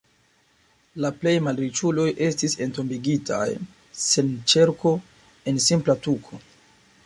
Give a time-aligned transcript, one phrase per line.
[1.03, 3.45] La plej-malriĉuloj estis entombigitaj
[4.07, 4.95] sen ĉerko,
[5.53, 6.45] en simpla tuko.